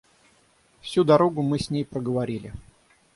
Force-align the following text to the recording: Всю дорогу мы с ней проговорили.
Всю 0.81 1.03
дорогу 1.03 1.43
мы 1.43 1.59
с 1.59 1.69
ней 1.69 1.85
проговорили. 1.85 2.53